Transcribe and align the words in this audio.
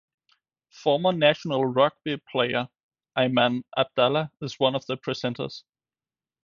Former 0.71 1.11
national 1.13 1.63
rugby 1.63 2.17
player 2.17 2.67
Aiman 3.15 3.61
Abdallah 3.77 4.31
is 4.41 4.59
one 4.59 4.73
of 4.73 4.83
the 4.87 4.97
presenters. 4.97 5.61